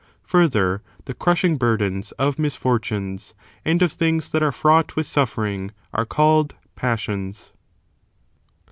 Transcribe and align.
Further, 0.23 0.81
the 1.05 1.13
crushing 1.13 1.57
burdens 1.57 2.11
of 2.13 2.39
misfortunes, 2.39 3.35
and 3.63 3.83
of 3.83 3.91
things 3.93 4.29
that 4.29 4.41
are 4.41 4.51
fraught 4.51 4.95
with 4.95 5.05
suffering, 5.05 5.73
are 5.93 6.05
called 6.07 6.55
passions. 6.75 7.53